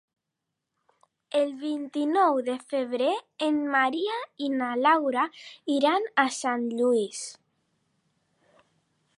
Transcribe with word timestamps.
El 1.39 1.51
vint-i-nou 1.63 2.39
de 2.47 2.55
febrer 2.73 3.11
en 3.49 3.61
Maria 3.75 4.17
i 4.47 4.49
na 4.57 4.71
Laura 4.87 5.27
iran 5.77 6.11
a 6.25 6.27
Sant 6.41 6.67
Lluís. 6.81 7.25